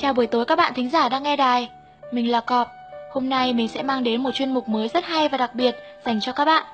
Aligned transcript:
Chào 0.00 0.14
buổi 0.14 0.26
tối 0.26 0.44
các 0.44 0.56
bạn 0.56 0.72
thính 0.74 0.90
giả 0.90 1.08
đang 1.08 1.22
nghe 1.22 1.36
đài. 1.36 1.68
Mình 2.12 2.30
là 2.30 2.40
Cọp. 2.40 2.68
Hôm 3.12 3.28
nay 3.28 3.52
mình 3.52 3.68
sẽ 3.68 3.82
mang 3.82 4.04
đến 4.04 4.22
một 4.22 4.30
chuyên 4.34 4.54
mục 4.54 4.68
mới 4.68 4.88
rất 4.88 5.04
hay 5.04 5.28
và 5.28 5.38
đặc 5.38 5.54
biệt 5.54 5.76
dành 6.04 6.20
cho 6.20 6.32
các 6.32 6.44
bạn. 6.44 6.64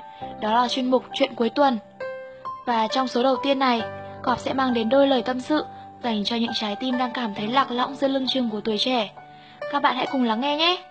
Đó 0.41 0.63
là 0.63 0.69
chuyên 0.69 0.91
mục 0.91 1.05
Chuyện 1.15 1.35
cuối 1.35 1.51
tuần. 1.51 1.79
Và 2.67 2.89
trong 2.89 3.09
số 3.09 3.23
đầu 3.23 3.37
tiên 3.43 3.59
này, 3.59 3.83
Cọp 4.23 4.39
sẽ 4.39 4.53
mang 4.53 4.75
đến 4.75 4.89
đôi 4.89 5.09
lời 5.09 5.23
tâm 5.23 5.41
sự 5.41 5.65
dành 6.03 6.25
cho 6.25 6.37
những 6.37 6.53
trái 6.55 6.77
tim 6.81 6.99
đang 6.99 7.13
cảm 7.13 7.35
thấy 7.35 7.47
lạc 7.47 7.71
lõng 7.71 7.95
giữa 7.95 8.09
lưng 8.09 8.27
chừng 8.29 8.51
của 8.51 8.61
tuổi 8.61 8.79
trẻ. 8.79 9.11
Các 9.73 9.83
bạn 9.83 9.97
hãy 9.97 10.07
cùng 10.13 10.25
lắng 10.25 10.41
nghe 10.41 10.57
nhé! 10.57 10.83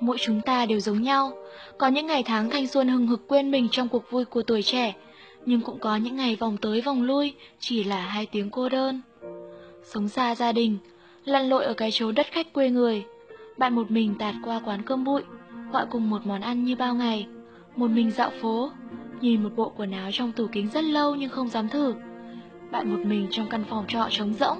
Mỗi 0.00 0.16
chúng 0.20 0.40
ta 0.40 0.66
đều 0.66 0.80
giống 0.80 1.02
nhau, 1.02 1.32
có 1.78 1.88
những 1.88 2.06
ngày 2.06 2.22
tháng 2.22 2.50
thanh 2.50 2.66
xuân 2.66 2.88
hừng 2.88 3.06
hực 3.06 3.28
quên 3.28 3.50
mình 3.50 3.68
trong 3.70 3.88
cuộc 3.88 4.10
vui 4.10 4.24
của 4.24 4.42
tuổi 4.42 4.62
trẻ, 4.62 4.94
nhưng 5.46 5.60
cũng 5.60 5.78
có 5.78 5.96
những 5.96 6.16
ngày 6.16 6.36
vòng 6.36 6.56
tới 6.56 6.80
vòng 6.80 7.02
lui 7.02 7.34
chỉ 7.58 7.84
là 7.84 8.00
hai 8.00 8.26
tiếng 8.26 8.50
cô 8.50 8.68
đơn. 8.68 9.00
Sống 9.84 10.08
xa 10.08 10.34
gia 10.34 10.52
đình, 10.52 10.78
lăn 11.24 11.48
lội 11.48 11.64
ở 11.64 11.74
cái 11.74 11.90
chốn 11.92 12.14
đất 12.14 12.26
khách 12.30 12.52
quê 12.52 12.70
người, 12.70 13.04
bạn 13.58 13.74
một 13.74 13.90
mình 13.90 14.14
tạt 14.18 14.34
qua 14.44 14.60
quán 14.64 14.82
cơm 14.82 15.04
bụi, 15.04 15.22
gọi 15.72 15.86
cùng 15.90 16.10
một 16.10 16.26
món 16.26 16.40
ăn 16.40 16.64
như 16.64 16.76
bao 16.76 16.94
ngày, 16.94 17.26
một 17.76 17.90
mình 17.90 18.10
dạo 18.10 18.30
phố, 18.40 18.70
nhìn 19.20 19.42
một 19.42 19.50
bộ 19.56 19.72
quần 19.76 19.92
áo 19.92 20.10
trong 20.12 20.32
tủ 20.32 20.46
kính 20.52 20.68
rất 20.70 20.84
lâu 20.84 21.14
nhưng 21.14 21.30
không 21.30 21.48
dám 21.48 21.68
thử. 21.68 21.94
Bạn 22.70 22.90
một 22.90 23.06
mình 23.06 23.26
trong 23.30 23.46
căn 23.50 23.64
phòng 23.70 23.84
trọ 23.88 24.06
trống 24.10 24.34
rỗng, 24.34 24.58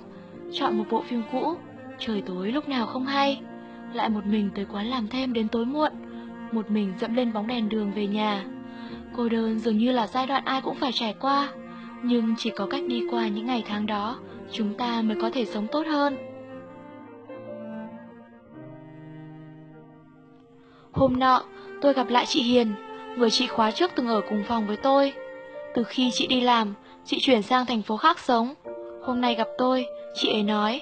chọn 0.52 0.78
một 0.78 0.84
bộ 0.90 1.02
phim 1.08 1.22
cũ, 1.32 1.54
trời 1.98 2.22
tối 2.26 2.52
lúc 2.52 2.68
nào 2.68 2.86
không 2.86 3.06
hay 3.06 3.40
lại 3.92 4.08
một 4.08 4.26
mình 4.26 4.50
tới 4.54 4.66
quán 4.72 4.86
làm 4.86 5.08
thêm 5.08 5.32
đến 5.32 5.48
tối 5.48 5.64
muộn, 5.64 5.92
một 6.52 6.70
mình 6.70 6.92
dẫm 7.00 7.14
lên 7.14 7.32
bóng 7.32 7.46
đèn 7.46 7.68
đường 7.68 7.92
về 7.92 8.06
nhà. 8.06 8.44
Cô 9.16 9.28
đơn 9.28 9.58
dường 9.58 9.78
như 9.78 9.92
là 9.92 10.06
giai 10.06 10.26
đoạn 10.26 10.44
ai 10.44 10.60
cũng 10.60 10.74
phải 10.74 10.90
trải 10.94 11.14
qua, 11.20 11.48
nhưng 12.02 12.34
chỉ 12.38 12.50
có 12.50 12.66
cách 12.66 12.82
đi 12.88 13.02
qua 13.10 13.28
những 13.28 13.46
ngày 13.46 13.64
tháng 13.66 13.86
đó, 13.86 14.18
chúng 14.52 14.74
ta 14.74 15.02
mới 15.02 15.16
có 15.20 15.30
thể 15.30 15.44
sống 15.44 15.66
tốt 15.72 15.86
hơn. 15.86 16.16
Hôm 20.92 21.18
nọ, 21.18 21.42
tôi 21.80 21.92
gặp 21.92 22.08
lại 22.08 22.26
chị 22.26 22.42
Hiền, 22.42 22.72
người 23.16 23.30
chị 23.30 23.46
khóa 23.46 23.70
trước 23.70 23.90
từng 23.94 24.08
ở 24.08 24.20
cùng 24.28 24.42
phòng 24.48 24.66
với 24.66 24.76
tôi. 24.76 25.12
Từ 25.74 25.84
khi 25.84 26.10
chị 26.12 26.26
đi 26.26 26.40
làm, 26.40 26.74
chị 27.04 27.18
chuyển 27.20 27.42
sang 27.42 27.66
thành 27.66 27.82
phố 27.82 27.96
khác 27.96 28.18
sống. 28.18 28.54
Hôm 29.02 29.20
nay 29.20 29.34
gặp 29.34 29.48
tôi, 29.58 29.86
chị 30.14 30.32
ấy 30.32 30.42
nói 30.42 30.80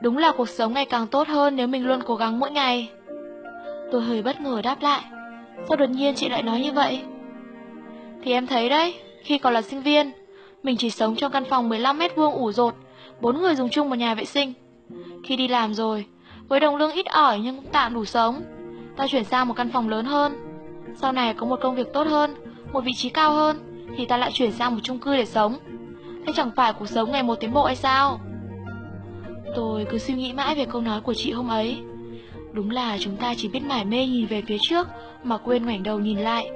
Đúng 0.00 0.18
là 0.18 0.32
cuộc 0.36 0.48
sống 0.48 0.74
ngày 0.74 0.84
càng 0.84 1.06
tốt 1.06 1.28
hơn 1.28 1.56
nếu 1.56 1.66
mình 1.66 1.86
luôn 1.86 2.00
cố 2.06 2.16
gắng 2.16 2.38
mỗi 2.38 2.50
ngày. 2.50 2.90
Tôi 3.92 4.02
hơi 4.02 4.22
bất 4.22 4.40
ngờ 4.40 4.60
đáp 4.62 4.82
lại. 4.82 5.02
Sao 5.68 5.76
đột 5.76 5.90
nhiên 5.90 6.14
chị 6.14 6.28
lại 6.28 6.42
nói 6.42 6.60
như 6.60 6.72
vậy? 6.72 7.00
Thì 8.22 8.32
em 8.32 8.46
thấy 8.46 8.68
đấy, 8.68 8.94
khi 9.22 9.38
còn 9.38 9.54
là 9.54 9.62
sinh 9.62 9.82
viên, 9.82 10.10
mình 10.62 10.76
chỉ 10.76 10.90
sống 10.90 11.16
trong 11.16 11.32
căn 11.32 11.44
phòng 11.44 11.68
15 11.68 11.98
mét 11.98 12.16
vuông 12.16 12.34
ủ 12.34 12.52
rột, 12.52 12.74
bốn 13.20 13.40
người 13.40 13.54
dùng 13.54 13.68
chung 13.68 13.90
một 13.90 13.96
nhà 13.96 14.14
vệ 14.14 14.24
sinh. 14.24 14.52
Khi 15.24 15.36
đi 15.36 15.48
làm 15.48 15.74
rồi, 15.74 16.04
với 16.48 16.60
đồng 16.60 16.76
lương 16.76 16.92
ít 16.92 17.06
ỏi 17.06 17.40
nhưng 17.44 17.56
cũng 17.56 17.72
tạm 17.72 17.94
đủ 17.94 18.04
sống, 18.04 18.42
ta 18.96 19.06
chuyển 19.06 19.24
sang 19.24 19.48
một 19.48 19.54
căn 19.56 19.70
phòng 19.70 19.88
lớn 19.88 20.04
hơn. 20.04 20.32
Sau 20.96 21.12
này 21.12 21.34
có 21.34 21.46
một 21.46 21.60
công 21.62 21.74
việc 21.74 21.92
tốt 21.92 22.06
hơn, 22.06 22.34
một 22.72 22.80
vị 22.84 22.92
trí 22.96 23.08
cao 23.08 23.32
hơn, 23.32 23.58
thì 23.96 24.06
ta 24.06 24.16
lại 24.16 24.30
chuyển 24.32 24.52
sang 24.52 24.74
một 24.74 24.80
chung 24.82 24.98
cư 24.98 25.16
để 25.16 25.24
sống. 25.24 25.56
Thế 26.26 26.32
chẳng 26.36 26.50
phải 26.56 26.72
cuộc 26.72 26.88
sống 26.88 27.12
ngày 27.12 27.22
một 27.22 27.34
tiến 27.34 27.52
bộ 27.52 27.64
hay 27.64 27.76
sao? 27.76 28.20
Tôi 29.54 29.86
cứ 29.90 29.98
suy 29.98 30.14
nghĩ 30.14 30.32
mãi 30.32 30.54
về 30.54 30.64
câu 30.64 30.80
nói 30.80 31.00
của 31.00 31.14
chị 31.14 31.32
hôm 31.32 31.48
ấy. 31.48 31.78
Đúng 32.52 32.70
là 32.70 32.98
chúng 33.00 33.16
ta 33.16 33.34
chỉ 33.36 33.48
biết 33.48 33.62
mải 33.62 33.84
mê 33.84 34.06
nhìn 34.06 34.26
về 34.26 34.42
phía 34.46 34.56
trước 34.60 34.88
mà 35.24 35.38
quên 35.38 35.64
ngoảnh 35.64 35.82
đầu 35.82 35.98
nhìn 35.98 36.18
lại. 36.18 36.50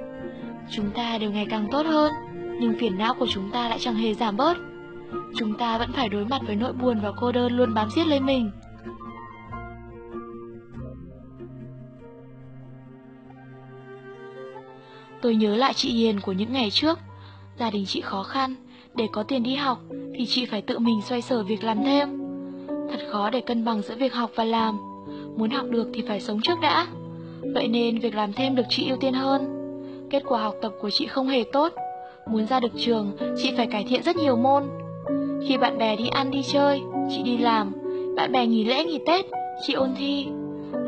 Chúng 0.71 0.91
ta 0.91 1.19
đều 1.19 1.31
ngày 1.31 1.47
càng 1.51 1.69
tốt 1.71 1.87
hơn, 1.87 2.13
nhưng 2.61 2.79
phiền 2.79 2.99
não 2.99 3.15
của 3.15 3.27
chúng 3.27 3.51
ta 3.51 3.69
lại 3.69 3.79
chẳng 3.81 3.95
hề 3.95 4.15
giảm 4.15 4.37
bớt. 4.37 4.57
Chúng 5.37 5.55
ta 5.59 5.79
vẫn 5.79 5.93
phải 5.93 6.09
đối 6.09 6.25
mặt 6.25 6.41
với 6.47 6.57
nỗi 6.57 6.73
buồn 6.73 7.01
và 7.03 7.13
cô 7.21 7.33
đơn 7.33 7.53
luôn 7.53 7.75
bám 7.75 7.91
giết 7.91 8.07
lấy 8.07 8.21
mình. 8.21 8.51
Tôi 15.23 15.37
nhớ 15.37 15.57
lại 15.57 15.75
chị 15.75 15.91
Hiền 15.91 16.21
của 16.21 16.33
những 16.33 16.53
ngày 16.53 16.71
trước. 16.71 16.99
Gia 17.59 17.71
đình 17.71 17.87
chị 17.87 18.01
khó 18.01 18.23
khăn, 18.23 18.55
để 18.95 19.07
có 19.13 19.23
tiền 19.23 19.43
đi 19.43 19.55
học 19.55 19.79
thì 20.15 20.27
chị 20.27 20.47
phải 20.47 20.63
tự 20.63 20.79
mình 20.79 21.03
xoay 21.03 21.23
sở 21.23 21.43
việc 21.43 21.65
làm 21.65 21.85
thêm. 21.85 22.24
Thật 22.91 23.01
khó 23.11 23.31
để 23.31 23.41
cân 23.41 23.65
bằng 23.65 23.83
giữa 23.83 23.95
việc 23.95 24.15
học 24.15 24.31
và 24.35 24.45
làm. 24.45 24.79
Muốn 25.37 25.51
học 25.51 25.67
được 25.71 25.89
thì 25.95 26.03
phải 26.09 26.21
sống 26.21 26.41
trước 26.43 26.61
đã. 26.63 26.87
Vậy 27.55 27.69
nên 27.69 27.99
việc 27.99 28.15
làm 28.15 28.33
thêm 28.33 28.55
được 28.55 28.63
chị 28.69 28.89
ưu 28.89 28.97
tiên 28.97 29.15
hơn. 29.15 29.43
Kết 30.11 30.23
quả 30.27 30.43
học 30.43 30.55
tập 30.63 30.73
của 30.81 30.91
chị 30.91 31.07
không 31.07 31.29
hề 31.29 31.45
tốt. 31.53 31.73
Muốn 32.27 32.47
ra 32.47 32.61
được 32.61 32.73
trường, 32.77 33.17
chị 33.37 33.53
phải 33.57 33.67
cải 33.67 33.85
thiện 33.89 34.03
rất 34.03 34.17
nhiều 34.17 34.37
môn. 34.37 34.63
Khi 35.49 35.59
bạn 35.59 35.79
bè 35.79 35.97
đi 35.97 36.09
ăn 36.09 36.31
đi 36.31 36.43
chơi, 36.43 36.83
chị 37.11 37.23
đi 37.23 37.39
làm. 37.39 37.73
Bạn 38.17 38.33
bè 38.33 38.47
nghỉ 38.47 38.65
lễ 38.65 38.85
nghỉ 38.85 38.99
Tết, 39.07 39.25
chị 39.67 39.73
ôn 39.73 39.91
thi. 39.97 40.27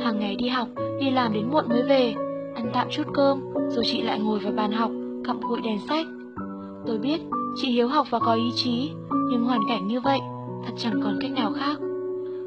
Hàng 0.01 0.19
ngày 0.19 0.37
đi 0.37 0.49
học, 0.49 0.69
đi 1.01 1.11
làm 1.11 1.33
đến 1.33 1.51
muộn 1.51 1.69
mới 1.69 1.83
về. 1.83 2.15
Ăn 2.55 2.71
tạm 2.73 2.89
chút 2.91 3.07
cơm, 3.15 3.41
rồi 3.69 3.85
chị 3.85 4.03
lại 4.03 4.21
ngồi 4.21 4.39
vào 4.39 4.53
bàn 4.53 4.73
học 4.73 4.91
Cặm 5.25 5.41
cụi 5.49 5.61
đèn 5.61 5.79
sách. 5.89 6.07
Tôi 6.87 6.99
biết, 6.99 7.21
chị 7.57 7.69
hiếu 7.69 7.89
học 7.89 8.07
và 8.11 8.19
có 8.19 8.35
ý 8.35 8.51
chí 8.55 8.91
Nhưng 9.31 9.45
hoàn 9.45 9.61
cảnh 9.69 9.87
như 9.87 10.01
vậy, 10.01 10.19
chẳng 10.77 11.01
còn 11.03 11.19
cách 11.21 11.33
nào 11.33 11.53
khác 11.53 11.79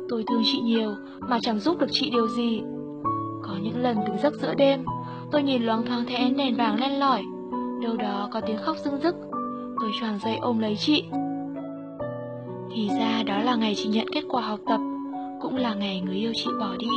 Tôi 0.10 0.24
thương 0.28 0.42
chị 0.46 0.60
nhiều 0.62 0.96
mà 1.20 1.40
chẳng 1.42 1.60
giúp 1.60 1.80
được 1.80 1.88
chị 1.92 2.10
điều 2.10 2.28
gì. 2.28 2.62
Có 3.44 3.54
những 3.62 3.82
lần 3.82 3.98
đứng 4.08 4.18
giấc 4.24 4.34
giữa 4.34 4.54
đêm, 4.54 4.84
tôi 5.32 5.44
nhìn 5.44 5.64
loáng 5.64 5.86
thoáng 5.86 6.06
thấy 6.06 6.16
ánh 6.16 6.38
đèn 6.38 6.56
vàng 6.56 6.80
len 6.80 7.00
lỏi. 7.00 7.24
Đâu 7.84 7.98
đó 7.98 8.30
có 8.32 8.42
tiếng 8.42 8.58
khóc 8.58 8.78
rưng 8.86 9.02
rức. 9.04 9.16
Tôi 9.82 9.92
choàng 10.00 10.20
dậy 10.20 10.38
ôm 10.42 10.60
lấy 10.60 10.76
chị. 10.76 11.04
Thì 12.72 12.90
ra 13.00 13.24
đó 13.26 13.38
là 13.38 13.56
ngày 13.56 13.74
chị 13.76 13.90
nhận 13.90 14.08
kết 14.12 14.24
quả 14.30 14.42
học 14.42 14.60
tập, 14.66 14.80
cũng 15.42 15.56
là 15.56 15.74
ngày 15.74 16.02
người 16.02 16.16
yêu 16.16 16.32
chị 16.36 16.50
bỏ 16.60 16.76
đi. 16.80 16.88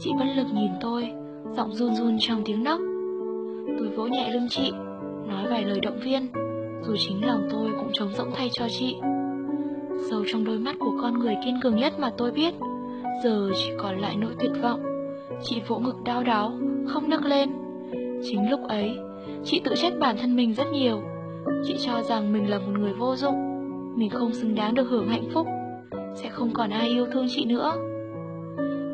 Chị 0.00 0.10
bất 0.18 0.26
lực 0.36 0.46
nhìn 0.54 0.70
tôi, 0.80 1.08
giọng 1.56 1.72
run 1.72 1.94
run 1.94 2.16
trong 2.20 2.42
tiếng 2.44 2.64
nấc. 2.64 2.80
Tôi 3.78 3.88
vỗ 3.96 4.06
nhẹ 4.06 4.30
lưng 4.30 4.46
chị, 4.50 4.70
nói 5.28 5.46
vài 5.50 5.64
lời 5.64 5.80
động 5.80 6.00
viên, 6.04 6.26
dù 6.86 6.94
chính 6.98 7.26
lòng 7.26 7.48
tôi 7.52 7.70
cũng 7.78 7.90
trống 7.92 8.12
rỗng 8.16 8.30
thay 8.34 8.50
cho 8.52 8.68
chị. 8.68 8.96
Sâu 10.10 10.24
trong 10.26 10.44
đôi 10.44 10.58
mắt 10.58 10.76
của 10.78 10.98
con 11.02 11.18
người 11.18 11.36
kiên 11.44 11.60
cường 11.62 11.76
nhất 11.76 11.92
mà 11.98 12.10
tôi 12.18 12.30
biết 12.30 12.54
Giờ 13.24 13.50
chỉ 13.54 13.70
còn 13.78 13.98
lại 13.98 14.16
nỗi 14.16 14.32
tuyệt 14.40 14.52
vọng. 14.62 14.80
Chị 15.42 15.60
vỗ 15.68 15.78
ngực 15.78 15.96
đau 16.04 16.22
đáu, 16.22 16.52
không 16.86 17.10
nức 17.10 17.24
lên. 17.24 17.50
Chính 18.22 18.50
lúc 18.50 18.60
ấy, 18.68 18.98
chị 19.44 19.60
tự 19.64 19.74
trách 19.76 19.92
bản 20.00 20.16
thân 20.20 20.36
mình 20.36 20.54
rất 20.54 20.66
nhiều. 20.72 21.02
Chị 21.64 21.76
cho 21.78 22.02
rằng 22.02 22.32
mình 22.32 22.50
là 22.50 22.58
một 22.58 22.72
người 22.78 22.92
vô 22.92 23.16
dụng 23.16 23.34
Mình 23.96 24.10
không 24.10 24.32
xứng 24.32 24.54
đáng 24.54 24.74
được 24.74 24.88
hưởng 24.90 25.08
hạnh 25.08 25.28
phúc 25.34 25.46
Sẽ 26.14 26.28
không 26.28 26.50
còn 26.52 26.70
ai 26.70 26.88
yêu 26.88 27.06
thương 27.12 27.26
chị 27.28 27.44
nữa. 27.44 27.72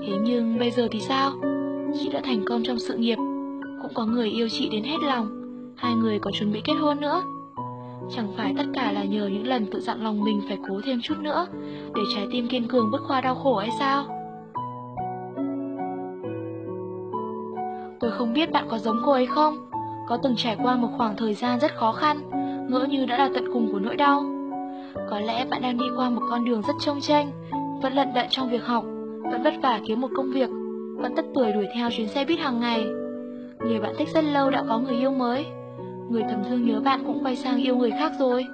Thế 0.07 0.13
nhưng 0.25 0.59
bây 0.59 0.71
giờ 0.71 0.89
thì 0.91 1.01
sao? 1.01 1.33
Chị 2.01 2.09
đã 2.13 2.21
thành 2.25 2.45
công 2.47 2.63
trong 2.63 2.79
sự 2.79 2.97
nghiệp 2.97 3.17
Cũng 3.83 3.95
có 3.95 4.07
người 4.07 4.31
yêu 4.31 4.49
chị 4.49 4.69
đến 4.69 4.85
hết 4.85 4.97
lòng. 5.07 5.29
Hai 5.77 5.95
người 5.95 6.19
còn 6.19 6.33
chuẩn 6.33 6.53
bị 6.53 6.61
kết 6.65 6.75
hôn 6.81 7.01
nữa. 7.01 7.23
Chẳng 8.11 8.33
phải 8.37 8.55
tất 8.57 8.65
cả 8.75 8.93
là 8.93 9.05
nhờ 9.05 9.27
những 9.27 9.47
lần 9.47 9.67
tự 9.67 9.81
dặn 9.81 10.05
lòng 10.05 10.25
mình 10.25 10.41
phải 10.49 10.59
cố 10.69 10.81
thêm 10.85 11.01
chút 11.03 11.19
nữa, 11.19 11.47
Để 11.95 12.03
trái 12.15 12.27
tim 12.33 12.49
kiên 12.49 12.69
cường 12.69 12.91
bước 12.91 13.01
qua 13.09 13.21
đau 13.21 13.35
khổ 13.35 13.57
hay 13.57 13.71
sao? 13.79 14.05
Tôi 18.01 18.11
không 18.11 18.33
biết 18.33 18.53
bạn 18.53 18.67
có 18.69 18.79
giống 18.79 19.03
cô 19.05 19.13
ấy 19.13 19.27
không. 19.27 19.57
Có 20.09 20.19
từng 20.23 20.37
trải 20.37 20.57
qua 20.63 20.77
một 20.77 20.89
khoảng 20.97 21.17
thời 21.17 21.35
gian 21.35 21.61
rất 21.61 21.75
khó 21.75 21.93
khăn, 21.93 22.19
Ngỡ 22.69 22.87
như 22.91 23.07
đã 23.07 23.19
là 23.19 23.31
tận 23.35 23.45
cùng 23.53 23.73
của 23.73 23.79
nỗi 23.79 23.97
đau. 23.97 24.23
Có 25.11 25.21
lẽ 25.21 25.45
bạn 25.51 25.63
đang 25.63 25.79
đi 25.79 25.87
qua 25.97 26.11
một 26.11 26.23
con 26.31 26.45
đường 26.45 26.63
rất 26.63 26.75
trông 26.81 27.01
tranh, 27.01 27.31
Vẫn 27.83 27.93
lận 27.93 28.09
đận 28.15 28.27
trong 28.31 28.51
việc 28.51 28.65
học, 28.65 28.85
Vẫn 29.31 29.43
vất 29.43 29.55
vả 29.63 29.81
kiếm 29.87 30.01
một 30.01 30.09
công 30.17 30.31
việc, 30.33 30.51
Vẫn 30.97 31.15
tất 31.17 31.25
tuổi 31.35 31.53
đuổi 31.53 31.67
theo 31.75 31.91
chuyến 31.91 32.09
xe 32.09 32.25
buýt 32.25 32.39
hàng 32.39 32.61
ngày. 32.61 32.87
Người 33.59 33.81
bạn 33.81 33.95
thích 33.99 34.09
rất 34.15 34.25
lâu 34.25 34.51
đã 34.51 34.65
có 34.69 34.79
người 34.79 34.97
yêu 34.97 35.11
mới. 35.11 35.47
Người 36.13 36.25
thầm 36.31 36.45
thương 36.49 36.67
nhớ 36.67 36.81
bạn 36.81 37.03
cũng 37.07 37.25
quay 37.25 37.37
sang 37.37 37.63
yêu 37.63 37.77
người 37.77 37.91
khác 37.91 38.13
rồi. 38.19 38.47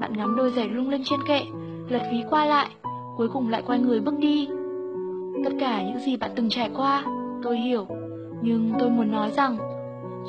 Bạn 0.00 0.12
ngắm 0.16 0.36
đôi 0.36 0.50
giày 0.50 0.68
lung 0.68 0.88
linh 0.88 1.02
trên 1.04 1.20
kệ, 1.28 1.40
Lật 1.88 2.02
ví 2.12 2.22
qua 2.30 2.44
lại, 2.44 2.68
Cuối 3.16 3.28
cùng 3.28 3.48
lại 3.48 3.62
quay 3.66 3.78
người 3.78 4.00
bước 4.00 4.18
đi. 4.18 4.48
Tất 5.44 5.50
cả 5.60 5.82
những 5.82 5.98
gì 5.98 6.16
bạn 6.16 6.30
từng 6.36 6.48
trải 6.48 6.70
qua, 6.76 7.04
Tôi 7.42 7.58
hiểu, 7.58 7.86
Nhưng 8.42 8.72
tôi 8.78 8.90
muốn 8.90 9.12
nói 9.12 9.30
rằng, 9.30 9.56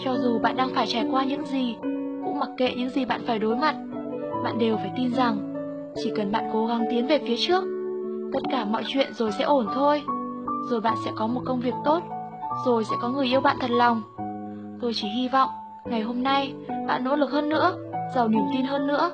Cho 0.03 0.15
dù 0.17 0.39
bạn 0.39 0.55
đang 0.55 0.69
phải 0.75 0.87
trải 0.87 1.07
qua 1.11 1.23
những 1.23 1.45
gì, 1.45 1.75
Cũng 2.25 2.39
mặc 2.39 2.49
kệ 2.57 2.73
những 2.77 2.89
gì 2.89 3.05
bạn 3.05 3.21
phải 3.27 3.39
đối 3.39 3.55
mặt, 3.55 3.75
Bạn 4.43 4.57
đều 4.59 4.77
phải 4.77 4.91
tin 4.97 5.13
rằng, 5.13 5.53
Chỉ 5.95 6.11
cần 6.15 6.31
bạn 6.31 6.49
cố 6.53 6.65
gắng 6.67 6.85
tiến 6.91 7.07
về 7.07 7.19
phía 7.27 7.37
trước, 7.37 7.63
Tất 8.33 8.41
cả 8.51 8.65
mọi 8.65 8.83
chuyện 8.87 9.13
rồi 9.13 9.31
sẽ 9.31 9.43
ổn 9.43 9.67
thôi. 9.73 10.01
Rồi 10.69 10.81
bạn 10.81 10.95
sẽ 11.05 11.11
có 11.15 11.27
một 11.27 11.41
công 11.45 11.59
việc 11.59 11.75
tốt, 11.85 12.03
Rồi 12.65 12.83
sẽ 12.83 12.95
có 13.01 13.09
người 13.09 13.25
yêu 13.27 13.41
bạn 13.41 13.57
thật 13.59 13.71
lòng. 13.71 14.01
Tôi 14.81 14.93
chỉ 14.93 15.07
hy 15.07 15.27
vọng 15.27 15.49
Ngày 15.89 16.01
hôm 16.01 16.23
nay, 16.23 16.53
bạn 16.87 17.03
nỗ 17.03 17.15
lực 17.15 17.31
hơn 17.31 17.49
nữa, 17.49 17.77
giàu 18.15 18.27
niềm 18.27 18.41
tin 18.53 18.65
hơn 18.65 18.87
nữa. 18.87 19.11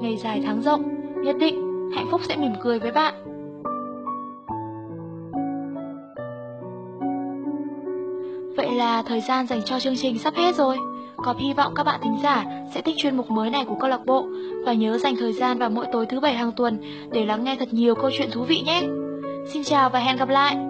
Ngày 0.00 0.16
dài 0.16 0.42
tháng 0.46 0.62
rộng, 0.62 0.82
nhất 1.24 1.36
định 1.38 1.90
hạnh 1.96 2.06
phúc 2.10 2.20
sẽ 2.28 2.36
mỉm 2.36 2.52
cười 2.62 2.78
với 2.78 2.92
bạn. 2.92 3.14
Vậy 8.56 8.70
là 8.70 9.02
thời 9.02 9.20
gian 9.20 9.46
dành 9.46 9.62
cho 9.64 9.80
chương 9.80 9.96
trình 9.96 10.18
sắp 10.18 10.34
hết 10.34 10.54
rồi. 10.54 10.76
Có 11.16 11.34
hy 11.38 11.52
vọng 11.52 11.72
các 11.76 11.84
bạn 11.84 12.00
thính 12.02 12.16
giả 12.22 12.44
sẽ 12.74 12.80
thích 12.80 12.94
chuyên 12.98 13.16
mục 13.16 13.30
mới 13.30 13.50
này 13.50 13.64
của 13.64 13.76
câu 13.80 13.90
lạc 13.90 14.06
bộ 14.06 14.26
và 14.66 14.72
nhớ 14.72 14.98
dành 14.98 15.14
thời 15.16 15.32
gian 15.32 15.58
vào 15.58 15.70
mỗi 15.70 15.86
tối 15.92 16.06
thứ 16.06 16.20
bảy 16.20 16.34
hàng 16.34 16.52
tuần 16.52 16.80
để 17.12 17.24
lắng 17.24 17.44
nghe 17.44 17.56
thật 17.56 17.68
nhiều 17.70 17.94
câu 17.94 18.10
chuyện 18.18 18.30
thú 18.32 18.44
vị 18.44 18.62
nhé. 18.66 18.82
Xin 19.52 19.64
chào 19.64 19.90
và 19.90 19.98
hẹn 19.98 20.16
gặp 20.16 20.28
lại! 20.28 20.69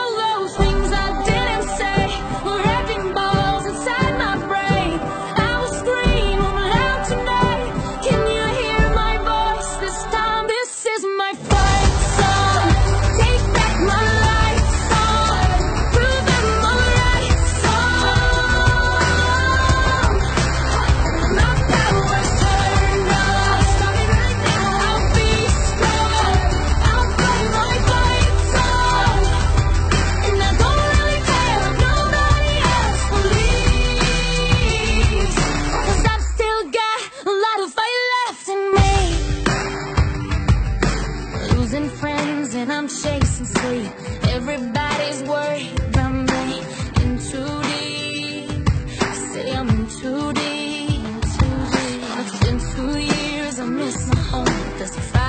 I'm 42.81 42.87
chasing 42.87 43.45
sleep. 43.45 43.91
Everybody's 44.29 45.21
worried 45.29 45.79
about 45.89 46.13
me. 46.13 46.61
In 47.03 47.11
too 47.29 47.61
deep. 47.69 48.69
Say 49.13 49.51
I'm 49.51 49.69
in 49.69 49.85
too 49.99 50.33
deep. 50.33 51.21
Too 51.35 51.57
deep. 51.75 52.01
It's 52.21 52.39
been 52.43 52.59
two 52.73 52.97
years. 52.97 53.59
I 53.59 53.65
miss 53.65 54.07
my 54.07 54.21
home. 54.21 54.77
That's 54.79 55.20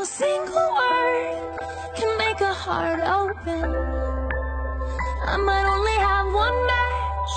a 0.00 0.06
single 0.06 0.68
word 0.80 1.58
can 1.94 2.18
make 2.18 2.40
a 2.40 2.52
heart 2.52 3.00
open. 3.00 3.64
I 5.26 5.36
might 5.36 5.66
only 5.74 5.98
have 6.08 6.26
one 6.44 6.66
match, 6.72 7.34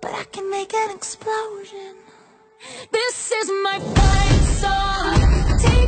but 0.00 0.12
I 0.14 0.24
can 0.32 0.50
make 0.50 0.74
an 0.74 0.90
explosion. 0.96 1.94
This 2.90 3.32
is 3.32 3.48
my 3.62 3.78
fight 3.96 4.44
song. 4.62 5.58
Take 5.58 5.87